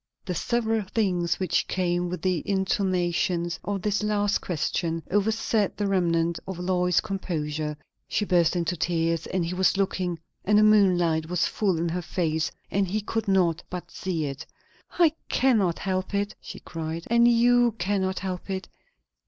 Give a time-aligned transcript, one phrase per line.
[0.25, 6.39] The several things which came with the intonations of this last question overset the remnant
[6.47, 7.77] of Lois's composure.
[8.07, 12.01] She burst into tears; and he was looking, and the moonlight was full in her
[12.01, 14.43] face, and he could not but see it.
[14.97, 18.67] "I cannot help it," she cried; "and you cannot help it.